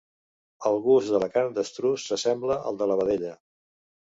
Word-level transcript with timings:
El 0.69 0.77
gust 0.85 1.11
de 1.17 1.21
la 1.23 1.27
carn 1.35 1.53
d'estruç 1.57 2.07
s'assembla 2.07 2.59
al 2.71 2.81
de 2.81 2.89
la 2.93 2.99
vedella. 3.03 3.37